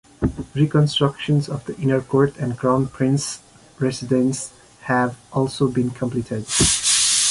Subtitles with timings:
[0.55, 3.39] Reconstructions of the Inner Court and Crown Prince's
[3.77, 6.47] residence have also been completed.